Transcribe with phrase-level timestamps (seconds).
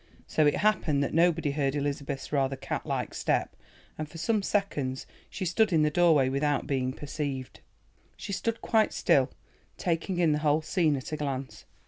[0.25, 3.55] So it happened that nobody heard Elizabeth's rather cat like step,
[3.99, 7.59] and for some seconds she stood in the doorway without being perceived.
[8.17, 9.29] She stood quite still,
[9.77, 11.65] taking in the whole scene at a glance.